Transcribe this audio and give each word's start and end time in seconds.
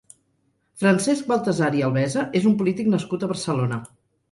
Francesc 0.83 1.29
Baltasar 1.33 1.69
i 1.81 1.85
Albesa 1.89 2.25
és 2.41 2.49
un 2.55 2.57
polític 2.63 2.93
nascut 2.97 3.29
a 3.29 3.33
Barcelona. 3.37 3.83